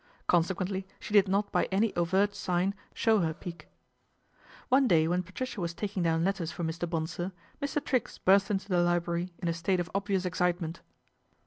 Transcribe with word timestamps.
Consequently 0.25 0.87
she 0.99 1.13
did 1.13 1.27
not 1.27 1.51
by 1.51 1.65
any 1.65 1.95
overt 1.95 2.33
sign 2.33 2.73
show 2.91 3.19
her 3.19 3.35
pique 3.35 3.67
One 4.67 4.87
day 4.87 5.07
when 5.07 5.21
Patricia 5.21 5.61
was 5.61 5.75
taking 5.75 6.01
down 6.01 6.23
letters 6.23 6.51
for 6.51 6.63
Mr. 6.63 6.89
Bonsor, 6.89 7.31
Mr. 7.61 7.85
Triggs 7.85 8.17
burst 8.17 8.49
into 8.49 8.67
the 8.67 8.81
library 8.81 9.31
in 9.43 9.47
a 9.47 9.53
state 9.53 9.79
of 9.79 9.91
obvious 9.93 10.25
excitement. 10.25 10.81